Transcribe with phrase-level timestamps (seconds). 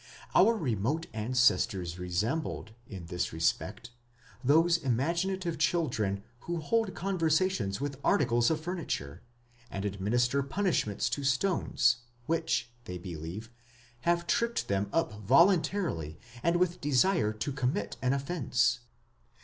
[0.33, 3.91] Our remote ancestors resembled, in this respect,
[4.43, 9.21] those imaginative children who hold conversations with articles of furniture,
[9.69, 13.51] and administer punishment to stones which, they believe,
[13.99, 18.79] have tripped them up voluntarily and with desire to commit an offence.